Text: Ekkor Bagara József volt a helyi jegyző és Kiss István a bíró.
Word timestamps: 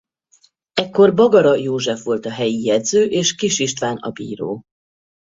Ekkor 0.73 1.13
Bagara 1.13 1.55
József 1.55 2.03
volt 2.03 2.25
a 2.25 2.31
helyi 2.31 2.65
jegyző 2.65 3.05
és 3.05 3.35
Kiss 3.35 3.59
István 3.59 3.97
a 3.97 4.09
bíró. 4.11 4.63